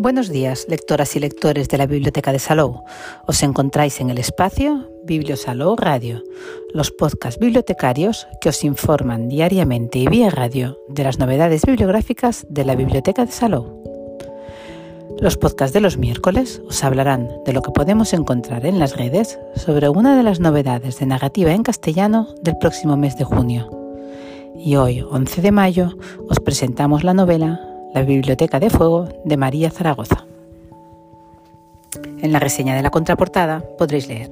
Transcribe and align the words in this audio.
Buenos 0.00 0.28
días, 0.28 0.66
lectoras 0.68 1.16
y 1.16 1.18
lectores 1.18 1.68
de 1.68 1.76
la 1.76 1.88
Biblioteca 1.88 2.30
de 2.30 2.38
Salou. 2.38 2.84
Os 3.26 3.42
encontráis 3.42 4.00
en 4.00 4.10
el 4.10 4.18
espacio 4.18 4.88
Bibliosalou 5.02 5.74
Radio, 5.74 6.22
los 6.72 6.92
podcasts 6.92 7.40
bibliotecarios 7.40 8.28
que 8.40 8.48
os 8.48 8.62
informan 8.62 9.28
diariamente 9.28 9.98
y 9.98 10.06
vía 10.06 10.30
radio 10.30 10.78
de 10.88 11.02
las 11.02 11.18
novedades 11.18 11.66
bibliográficas 11.66 12.46
de 12.48 12.64
la 12.64 12.76
Biblioteca 12.76 13.26
de 13.26 13.32
Salou. 13.32 13.82
Los 15.18 15.36
podcasts 15.36 15.74
de 15.74 15.80
los 15.80 15.98
miércoles 15.98 16.62
os 16.68 16.84
hablarán 16.84 17.28
de 17.44 17.52
lo 17.52 17.60
que 17.60 17.72
podemos 17.72 18.12
encontrar 18.12 18.66
en 18.66 18.78
las 18.78 18.96
redes 18.96 19.40
sobre 19.56 19.88
una 19.88 20.16
de 20.16 20.22
las 20.22 20.38
novedades 20.38 21.00
de 21.00 21.06
narrativa 21.06 21.50
en 21.52 21.64
castellano 21.64 22.28
del 22.40 22.56
próximo 22.56 22.96
mes 22.96 23.18
de 23.18 23.24
junio. 23.24 23.68
Y 24.54 24.76
hoy, 24.76 25.04
11 25.10 25.42
de 25.42 25.50
mayo, 25.50 25.98
os 26.28 26.38
presentamos 26.38 27.02
la 27.02 27.14
novela 27.14 27.67
la 27.98 28.04
Biblioteca 28.04 28.60
de 28.60 28.70
Fuego 28.70 29.08
de 29.24 29.36
María 29.36 29.72
Zaragoza. 29.72 30.24
En 32.20 32.30
la 32.30 32.38
reseña 32.38 32.76
de 32.76 32.82
la 32.82 32.90
contraportada 32.90 33.64
podréis 33.76 34.06
leer. 34.06 34.30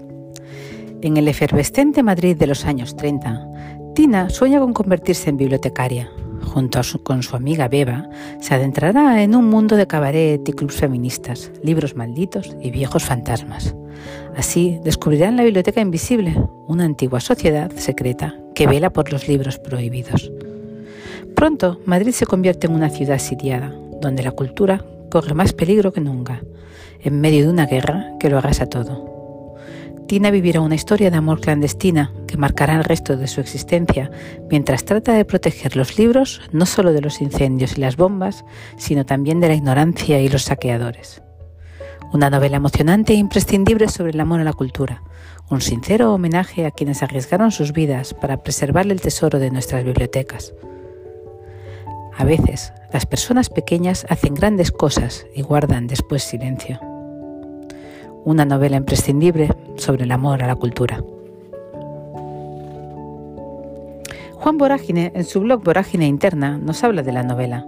En 1.03 1.17
el 1.17 1.27
efervescente 1.27 2.05
Madrid 2.05 2.37
de 2.37 2.47
los 2.47 2.65
años 2.65 2.95
30, 2.95 3.93
Tina 3.97 4.31
sueña 4.31 4.61
con 4.61 4.73
convertirse 4.73 5.31
en 5.31 5.37
bibliotecaria. 5.37 6.09
Junto 6.45 6.81
con 7.03 7.25
su 7.25 7.35
amiga 7.35 7.67
Beba, 7.67 8.09
se 8.41 8.55
adentrará 8.55 9.21
en 9.25 9.35
un 9.35 9.51
mundo 9.51 9.75
de 9.75 9.89
cabaret 9.89 10.49
y 10.49 10.53
clubs 10.53 10.77
feministas, 10.77 11.51
libros 11.65 11.97
malditos 11.97 12.57
y 12.63 12.71
viejos 12.71 13.03
fantasmas. 13.03 13.75
Así 14.37 14.79
descubrirán 14.85 15.37
la 15.37 15.43
Biblioteca 15.43 15.81
Invisible, 15.81 16.41
una 16.69 16.85
antigua 16.85 17.19
sociedad 17.19 17.73
secreta 17.73 18.37
que 18.55 18.69
vela 18.69 18.91
por 18.91 19.11
los 19.11 19.27
libros 19.27 19.59
prohibidos. 19.59 20.31
Pronto, 21.37 21.83
Madrid 21.85 22.13
se 22.13 22.25
convierte 22.25 22.67
en 22.67 22.73
una 22.73 22.89
ciudad 22.89 23.19
sitiada, 23.19 23.71
donde 24.01 24.23
la 24.23 24.31
cultura 24.31 24.83
corre 25.11 25.35
más 25.35 25.53
peligro 25.53 25.93
que 25.93 26.01
nunca, 26.01 26.41
en 26.99 27.21
medio 27.21 27.45
de 27.45 27.51
una 27.51 27.67
guerra 27.67 28.15
que 28.19 28.31
lo 28.31 28.39
arrasa 28.39 28.65
todo. 28.65 29.55
Tina 30.09 30.31
vivirá 30.31 30.63
una 30.63 30.77
historia 30.77 31.11
de 31.11 31.19
amor 31.19 31.43
clandestina 31.43 32.11
que 32.27 32.39
marcará 32.39 32.77
el 32.77 32.85
resto 32.85 33.19
de 33.19 33.27
su 33.27 33.43
existencia 33.43 34.11
mientras 34.49 34.87
trata 34.87 35.13
de 35.13 35.27
proteger 35.27 35.77
los 35.77 35.99
libros 35.99 36.41
no 36.53 36.65
solo 36.65 36.95
de 36.95 37.03
los 37.03 37.21
incendios 37.21 37.77
y 37.77 37.83
las 37.83 37.97
bombas, 37.97 38.47
sino 38.79 39.05
también 39.05 39.39
de 39.39 39.49
la 39.49 39.55
ignorancia 39.55 40.19
y 40.23 40.31
los 40.31 40.45
saqueadores. 40.45 41.23
Una 42.15 42.31
novela 42.31 42.57
emocionante 42.57 43.13
e 43.13 43.17
imprescindible 43.17 43.89
sobre 43.89 44.13
el 44.13 44.21
amor 44.21 44.41
a 44.41 44.45
la 44.45 44.55
cultura, 44.55 45.03
un 45.51 45.61
sincero 45.61 46.15
homenaje 46.15 46.65
a 46.65 46.71
quienes 46.71 47.03
arriesgaron 47.03 47.53
sus 47.53 47.75
vidas 47.75 48.15
para 48.15 48.43
preservar 48.43 48.87
el 48.87 49.03
tesoro 49.03 49.39
de 49.39 49.51
nuestras 49.51 49.85
bibliotecas. 49.85 50.55
A 52.19 52.25
veces, 52.25 52.73
las 52.93 53.05
personas 53.05 53.51
pequeñas 53.51 54.07
hacen 54.09 54.35
grandes 54.35 54.73
cosas 54.73 55.27
y 55.35 55.43
guardan 55.43 55.87
después 55.87 56.23
silencio. 56.23 56.81
Una 58.25 58.45
novela 58.45 58.79
imprescindible 58.79 59.51
sobre 59.77 60.05
el 60.05 60.13
amor 60.13 60.43
a 60.43 60.47
la 60.47 60.57
cultura. 60.57 61.05
Juan 64.33 64.59
Vorágine, 64.59 65.13
en 65.15 65.25
su 65.25 65.41
blog 65.41 65.63
Vorágine 65.63 66.07
Interna, 66.07 66.57
nos 66.57 66.83
habla 66.85 67.03
de 67.03 67.13
la 67.13 67.23
novela. 67.23 67.67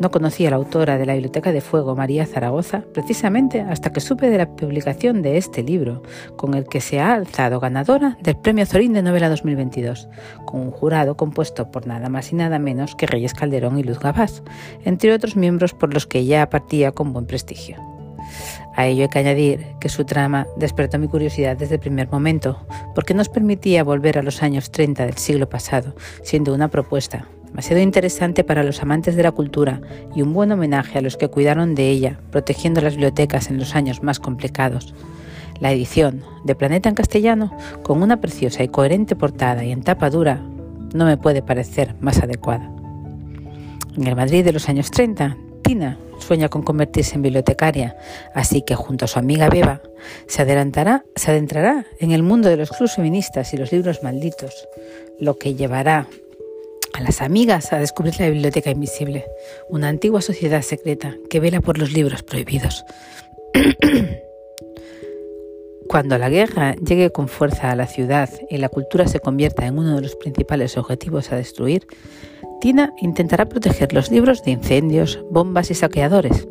No 0.00 0.10
conocía 0.10 0.48
a 0.48 0.50
la 0.50 0.56
autora 0.56 0.98
de 0.98 1.06
la 1.06 1.14
Biblioteca 1.14 1.52
de 1.52 1.60
Fuego, 1.60 1.94
María 1.96 2.26
Zaragoza, 2.26 2.82
precisamente 2.92 3.60
hasta 3.60 3.92
que 3.92 4.00
supe 4.00 4.30
de 4.30 4.38
la 4.38 4.48
publicación 4.48 5.22
de 5.22 5.36
este 5.36 5.62
libro, 5.62 6.02
con 6.36 6.54
el 6.54 6.66
que 6.66 6.80
se 6.80 7.00
ha 7.00 7.14
alzado 7.14 7.60
ganadora 7.60 8.18
del 8.22 8.36
Premio 8.36 8.66
Zorín 8.66 8.92
de 8.92 9.02
Novela 9.02 9.28
2022, 9.28 10.08
con 10.44 10.60
un 10.60 10.70
jurado 10.70 11.16
compuesto 11.16 11.70
por 11.70 11.86
nada 11.86 12.08
más 12.08 12.32
y 12.32 12.36
nada 12.36 12.58
menos 12.58 12.94
que 12.94 13.06
Reyes 13.06 13.34
Calderón 13.34 13.78
y 13.78 13.82
Luz 13.82 14.00
Gabás, 14.00 14.42
entre 14.84 15.12
otros 15.12 15.36
miembros 15.36 15.74
por 15.74 15.94
los 15.94 16.06
que 16.06 16.24
ya 16.24 16.48
partía 16.50 16.92
con 16.92 17.12
buen 17.12 17.26
prestigio. 17.26 17.76
A 18.74 18.86
ello 18.86 19.04
hay 19.04 19.08
que 19.08 19.18
añadir 19.18 19.66
que 19.80 19.88
su 19.88 20.04
trama 20.04 20.46
despertó 20.56 20.98
mi 20.98 21.08
curiosidad 21.08 21.56
desde 21.56 21.76
el 21.76 21.80
primer 21.80 22.08
momento, 22.10 22.66
porque 22.94 23.14
nos 23.14 23.28
permitía 23.28 23.84
volver 23.84 24.18
a 24.18 24.22
los 24.22 24.42
años 24.42 24.72
30 24.72 25.06
del 25.06 25.16
siglo 25.18 25.48
pasado, 25.48 25.94
siendo 26.22 26.52
una 26.52 26.68
propuesta 26.68 27.28
demasiado 27.54 27.82
interesante 27.82 28.42
para 28.42 28.64
los 28.64 28.82
amantes 28.82 29.14
de 29.14 29.22
la 29.22 29.30
cultura 29.30 29.80
y 30.12 30.22
un 30.22 30.32
buen 30.32 30.50
homenaje 30.50 30.98
a 30.98 31.02
los 31.02 31.16
que 31.16 31.28
cuidaron 31.28 31.76
de 31.76 31.88
ella, 31.88 32.18
protegiendo 32.32 32.80
las 32.80 32.94
bibliotecas 32.94 33.48
en 33.48 33.58
los 33.58 33.76
años 33.76 34.02
más 34.02 34.18
complicados. 34.18 34.92
La 35.60 35.70
edición 35.70 36.24
de 36.42 36.56
Planeta 36.56 36.88
en 36.88 36.96
castellano, 36.96 37.56
con 37.84 38.02
una 38.02 38.20
preciosa 38.20 38.64
y 38.64 38.68
coherente 38.68 39.14
portada 39.14 39.64
y 39.64 39.70
en 39.70 39.84
tapa 39.84 40.10
dura, 40.10 40.42
no 40.94 41.04
me 41.04 41.16
puede 41.16 41.42
parecer 41.42 41.94
más 42.00 42.20
adecuada. 42.20 42.68
En 43.96 44.04
el 44.04 44.16
Madrid 44.16 44.44
de 44.44 44.52
los 44.52 44.68
años 44.68 44.90
30, 44.90 45.36
Tina 45.62 45.96
sueña 46.18 46.48
con 46.48 46.64
convertirse 46.64 47.14
en 47.14 47.22
bibliotecaria, 47.22 47.96
así 48.34 48.62
que 48.62 48.74
junto 48.74 49.04
a 49.04 49.08
su 49.08 49.20
amiga 49.20 49.48
Beba 49.48 49.80
se 50.26 50.42
adelantará, 50.42 51.04
se 51.14 51.30
adentrará 51.30 51.86
en 52.00 52.10
el 52.10 52.24
mundo 52.24 52.48
de 52.48 52.56
los 52.56 52.70
clubs 52.70 52.96
feministas 52.96 53.54
y 53.54 53.58
los 53.58 53.70
libros 53.70 54.02
malditos, 54.02 54.66
lo 55.20 55.38
que 55.38 55.54
llevará 55.54 56.08
a 56.94 57.00
las 57.00 57.20
amigas 57.20 57.72
a 57.72 57.78
descubrir 57.78 58.14
la 58.20 58.30
Biblioteca 58.30 58.70
Invisible, 58.70 59.26
una 59.68 59.88
antigua 59.88 60.22
sociedad 60.22 60.62
secreta 60.62 61.16
que 61.28 61.40
vela 61.40 61.60
por 61.60 61.76
los 61.76 61.92
libros 61.92 62.22
prohibidos. 62.22 62.84
Cuando 65.88 66.16
la 66.18 66.30
guerra 66.30 66.76
llegue 66.76 67.10
con 67.10 67.28
fuerza 67.28 67.70
a 67.70 67.76
la 67.76 67.86
ciudad 67.86 68.30
y 68.48 68.58
la 68.58 68.68
cultura 68.68 69.08
se 69.08 69.18
convierta 69.18 69.66
en 69.66 69.78
uno 69.78 69.96
de 69.96 70.02
los 70.02 70.14
principales 70.16 70.78
objetivos 70.78 71.32
a 71.32 71.36
destruir, 71.36 71.86
Tina 72.60 72.94
intentará 72.98 73.46
proteger 73.46 73.92
los 73.92 74.10
libros 74.10 74.44
de 74.44 74.52
incendios, 74.52 75.18
bombas 75.30 75.70
y 75.70 75.74
saqueadores. 75.74 76.46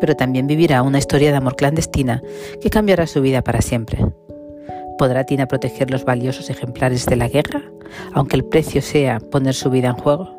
Pero 0.00 0.14
también 0.14 0.46
vivirá 0.46 0.82
una 0.82 0.98
historia 0.98 1.32
de 1.32 1.36
amor 1.36 1.56
clandestina 1.56 2.22
que 2.62 2.70
cambiará 2.70 3.06
su 3.08 3.20
vida 3.20 3.42
para 3.42 3.62
siempre. 3.62 3.98
¿Podrá 4.96 5.24
Tina 5.24 5.46
proteger 5.46 5.90
los 5.90 6.04
valiosos 6.04 6.50
ejemplares 6.50 7.06
de 7.06 7.16
la 7.16 7.28
guerra, 7.28 7.62
aunque 8.12 8.36
el 8.36 8.44
precio 8.44 8.82
sea 8.82 9.20
poner 9.20 9.54
su 9.54 9.70
vida 9.70 9.88
en 9.88 9.94
juego? 9.94 10.34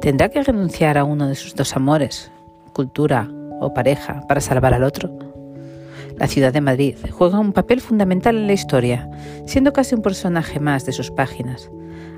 ¿Tendrá 0.00 0.28
que 0.28 0.42
renunciar 0.42 0.98
a 0.98 1.04
uno 1.04 1.28
de 1.28 1.34
sus 1.34 1.54
dos 1.54 1.74
amores, 1.76 2.30
cultura 2.72 3.28
o 3.60 3.74
pareja, 3.74 4.22
para 4.28 4.40
salvar 4.40 4.74
al 4.74 4.84
otro? 4.84 5.10
La 6.18 6.26
ciudad 6.26 6.52
de 6.52 6.60
Madrid 6.60 6.96
juega 7.10 7.38
un 7.38 7.52
papel 7.52 7.80
fundamental 7.80 8.36
en 8.36 8.48
la 8.48 8.52
historia, 8.52 9.08
siendo 9.46 9.72
casi 9.72 9.94
un 9.94 10.02
personaje 10.02 10.58
más 10.58 10.84
de 10.84 10.92
sus 10.92 11.10
páginas. 11.10 11.70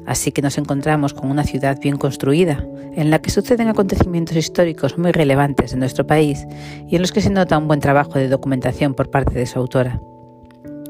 Así 0.07 0.33
que 0.33 0.43
nos 0.43 0.57
encontramos 0.57 1.13
con 1.13 1.31
una 1.31 1.45
ciudad 1.45 1.79
bien 1.79 1.99
construida, 1.99 2.65
en 2.95 3.11
la 3.11 3.21
que 3.21 3.31
suceden 3.31 3.69
acontecimientos 3.69 4.37
históricos 4.37 4.97
muy 4.99 5.13
relevantes 5.13 5.73
en 5.73 5.81
nuestro 5.81 6.07
país 6.07 6.47
y 6.89 6.97
en 6.97 7.03
los 7.03 7.13
que 7.13 7.21
se 7.21 7.31
nota 7.31 7.59
un 7.59 7.69
buen 7.69 7.81
trabajo 7.81 8.15
de 8.15 8.29
documentación 8.29 8.95
por 8.95 9.11
parte 9.11 9.39
de 9.39 9.47
su 9.47 9.59
autora. 9.59 10.01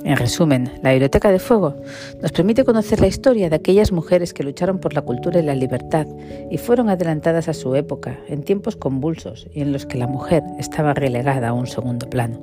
En 0.04 0.16
resumen, 0.16 0.72
la 0.82 0.92
Biblioteca 0.92 1.30
de 1.30 1.38
Fuego 1.38 1.76
nos 2.22 2.32
permite 2.32 2.64
conocer 2.64 3.00
la 3.00 3.06
historia 3.06 3.50
de 3.50 3.56
aquellas 3.56 3.92
mujeres 3.92 4.32
que 4.32 4.42
lucharon 4.42 4.78
por 4.78 4.94
la 4.94 5.02
cultura 5.02 5.40
y 5.40 5.42
la 5.42 5.54
libertad 5.54 6.06
y 6.50 6.56
fueron 6.56 6.88
adelantadas 6.88 7.48
a 7.48 7.54
su 7.54 7.74
época 7.74 8.18
en 8.26 8.42
tiempos 8.42 8.76
convulsos 8.76 9.46
y 9.52 9.60
en 9.60 9.72
los 9.72 9.84
que 9.84 9.98
la 9.98 10.06
mujer 10.06 10.42
estaba 10.58 10.94
relegada 10.94 11.50
a 11.50 11.52
un 11.52 11.66
segundo 11.66 12.08
plano. 12.08 12.40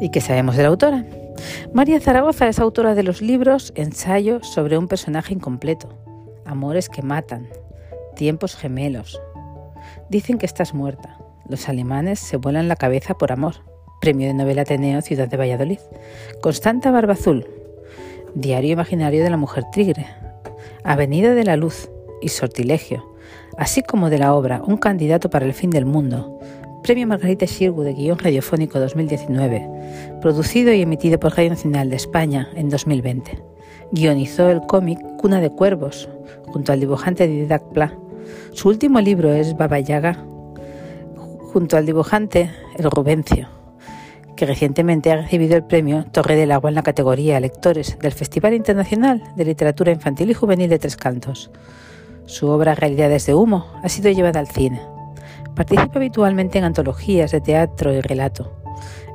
¿Y 0.00 0.10
qué 0.10 0.20
sabemos 0.20 0.56
de 0.56 0.62
la 0.62 0.68
autora? 0.70 1.04
María 1.74 2.00
Zaragoza 2.00 2.48
es 2.48 2.58
autora 2.58 2.94
de 2.94 3.02
los 3.02 3.20
libros 3.20 3.72
Ensayo 3.76 4.42
sobre 4.42 4.78
un 4.78 4.88
personaje 4.88 5.34
incompleto, 5.34 5.88
Amores 6.46 6.88
que 6.88 7.02
matan, 7.02 7.48
Tiempos 8.14 8.56
gemelos. 8.56 9.20
Dicen 10.08 10.38
que 10.38 10.46
estás 10.46 10.72
muerta. 10.72 11.18
Los 11.46 11.68
alemanes 11.68 12.18
se 12.18 12.38
vuelan 12.38 12.68
la 12.68 12.76
cabeza 12.76 13.14
por 13.18 13.30
amor 13.30 13.75
Premio 14.00 14.28
de 14.28 14.34
Novela 14.34 14.62
Ateneo 14.62 15.00
Ciudad 15.00 15.28
de 15.28 15.36
Valladolid. 15.36 15.78
Constanta 16.40 16.90
Barbazul. 16.90 17.46
Diario 18.34 18.72
Imaginario 18.72 19.24
de 19.24 19.30
la 19.30 19.36
Mujer 19.36 19.64
Tigre. 19.72 20.06
Avenida 20.84 21.34
de 21.34 21.44
la 21.44 21.56
Luz 21.56 21.90
y 22.20 22.28
Sortilegio. 22.28 23.04
Así 23.56 23.82
como 23.82 24.10
de 24.10 24.18
la 24.18 24.34
obra 24.34 24.62
Un 24.66 24.76
candidato 24.76 25.30
para 25.30 25.46
el 25.46 25.54
fin 25.54 25.70
del 25.70 25.86
mundo. 25.86 26.38
Premio 26.82 27.06
Margarita 27.06 27.46
Shirgu 27.46 27.82
de 27.82 27.94
Guión 27.94 28.18
Radiofónico 28.18 28.78
2019. 28.78 30.18
Producido 30.20 30.72
y 30.72 30.82
emitido 30.82 31.18
por 31.18 31.34
Radio 31.34 31.50
Nacional 31.50 31.90
de 31.90 31.96
España 31.96 32.48
en 32.54 32.68
2020. 32.68 33.42
Guionizó 33.92 34.50
el 34.50 34.60
cómic 34.60 34.98
Cuna 35.16 35.40
de 35.40 35.50
Cuervos 35.50 36.08
junto 36.46 36.72
al 36.72 36.80
dibujante 36.80 37.26
Didac 37.26 37.64
Pla. 37.72 37.98
Su 38.52 38.68
último 38.68 39.00
libro 39.00 39.32
es 39.32 39.56
Baba 39.56 39.80
Yaga 39.80 40.24
junto 41.52 41.76
al 41.76 41.86
dibujante 41.86 42.50
El 42.76 42.90
Rubencio 42.90 43.48
que 44.36 44.46
recientemente 44.46 45.10
ha 45.10 45.16
recibido 45.16 45.56
el 45.56 45.64
premio 45.64 46.04
Torre 46.12 46.36
del 46.36 46.52
Agua 46.52 46.70
en 46.70 46.76
la 46.76 46.82
categoría 46.82 47.40
Lectores 47.40 47.98
del 47.98 48.12
Festival 48.12 48.54
Internacional 48.54 49.22
de 49.34 49.44
Literatura 49.44 49.90
Infantil 49.90 50.30
y 50.30 50.34
Juvenil 50.34 50.68
de 50.68 50.78
Tres 50.78 50.96
Cantos. 50.96 51.50
Su 52.26 52.48
obra 52.48 52.74
Realidades 52.74 53.26
de 53.26 53.34
Humo 53.34 53.66
ha 53.82 53.88
sido 53.88 54.10
llevada 54.10 54.38
al 54.38 54.48
cine. 54.48 54.80
Participa 55.54 55.96
habitualmente 55.96 56.58
en 56.58 56.64
antologías 56.64 57.32
de 57.32 57.40
teatro 57.40 57.92
y 57.92 58.00
relato. 58.00 58.52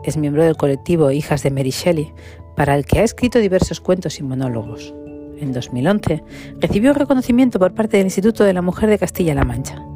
Es 0.03 0.17
miembro 0.17 0.43
del 0.43 0.57
colectivo 0.57 1.11
Hijas 1.11 1.43
de 1.43 1.51
Mary 1.51 1.69
Shelley, 1.69 2.13
para 2.55 2.75
el 2.75 2.85
que 2.85 2.99
ha 2.99 3.03
escrito 3.03 3.39
diversos 3.39 3.79
cuentos 3.79 4.19
y 4.19 4.23
monólogos. 4.23 4.93
En 5.39 5.53
2011 5.53 6.23
recibió 6.59 6.93
reconocimiento 6.93 7.59
por 7.59 7.73
parte 7.73 7.97
del 7.97 8.07
Instituto 8.07 8.43
de 8.43 8.53
la 8.53 8.61
Mujer 8.61 8.89
de 8.89 8.97
Castilla-La 8.97 9.43
Mancha. 9.43 9.90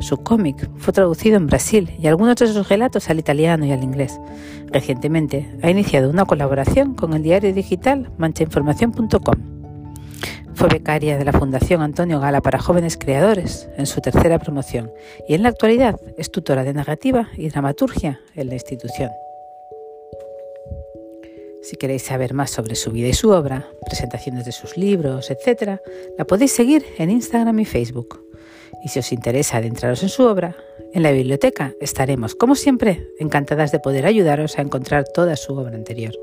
Su 0.00 0.18
cómic 0.18 0.70
fue 0.76 0.92
traducido 0.92 1.36
en 1.36 1.46
Brasil 1.46 1.90
y 1.98 2.06
algunos 2.06 2.36
de 2.36 2.46
sus 2.46 2.68
relatos 2.68 3.10
al 3.10 3.18
italiano 3.18 3.64
y 3.66 3.72
al 3.72 3.82
inglés. 3.82 4.20
Recientemente 4.66 5.50
ha 5.62 5.70
iniciado 5.70 6.08
una 6.08 6.24
colaboración 6.24 6.94
con 6.94 7.14
el 7.14 7.22
diario 7.22 7.52
digital 7.52 8.10
manchainformación.com. 8.16 9.58
Fue 10.54 10.68
becaria 10.68 11.18
de 11.18 11.24
la 11.24 11.32
Fundación 11.32 11.82
Antonio 11.82 12.20
Gala 12.20 12.40
para 12.40 12.58
Jóvenes 12.58 12.96
Creadores 12.96 13.68
en 13.76 13.86
su 13.86 14.00
tercera 14.00 14.38
promoción 14.38 14.90
y 15.28 15.34
en 15.34 15.42
la 15.42 15.50
actualidad 15.50 16.00
es 16.16 16.30
tutora 16.30 16.64
de 16.64 16.74
narrativa 16.74 17.28
y 17.36 17.48
dramaturgia 17.48 18.20
en 18.34 18.48
la 18.48 18.54
institución. 18.54 19.10
Si 21.62 21.76
queréis 21.76 22.02
saber 22.02 22.34
más 22.34 22.50
sobre 22.50 22.76
su 22.76 22.92
vida 22.92 23.08
y 23.08 23.12
su 23.12 23.30
obra, 23.30 23.68
presentaciones 23.84 24.46
de 24.46 24.52
sus 24.52 24.76
libros, 24.76 25.30
etc., 25.30 25.80
la 26.16 26.24
podéis 26.24 26.52
seguir 26.52 26.84
en 26.98 27.10
Instagram 27.10 27.58
y 27.58 27.64
Facebook. 27.64 28.27
Y 28.82 28.88
si 28.88 28.98
os 28.98 29.12
interesa 29.12 29.58
adentraros 29.58 30.02
en 30.02 30.08
su 30.08 30.24
obra, 30.24 30.56
en 30.92 31.02
la 31.02 31.12
biblioteca 31.12 31.74
estaremos, 31.80 32.34
como 32.34 32.54
siempre, 32.54 33.08
encantadas 33.18 33.72
de 33.72 33.80
poder 33.80 34.06
ayudaros 34.06 34.58
a 34.58 34.62
encontrar 34.62 35.04
toda 35.04 35.36
su 35.36 35.54
obra 35.54 35.74
anterior. 35.74 36.14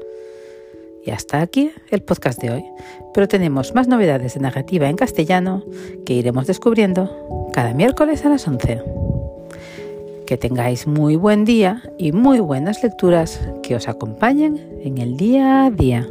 Y 1.05 1.11
hasta 1.11 1.41
aquí 1.41 1.71
el 1.91 2.01
podcast 2.01 2.41
de 2.41 2.49
hoy, 2.49 2.65
pero 3.13 3.27
tenemos 3.27 3.75
más 3.75 3.87
novedades 3.87 4.33
de 4.33 4.39
narrativa 4.39 4.89
en 4.89 4.95
castellano 4.95 5.63
que 6.03 6.13
iremos 6.13 6.47
descubriendo 6.47 7.49
cada 7.53 7.75
miércoles 7.75 8.25
a 8.25 8.29
las 8.29 8.47
11. 8.47 8.81
Que 10.25 10.37
tengáis 10.37 10.87
muy 10.87 11.15
buen 11.15 11.45
día 11.45 11.83
y 11.99 12.11
muy 12.11 12.39
buenas 12.39 12.81
lecturas 12.81 13.39
que 13.61 13.75
os 13.75 13.87
acompañen 13.87 14.79
en 14.83 14.97
el 14.97 15.15
día 15.15 15.65
a 15.65 15.69
día. 15.69 16.09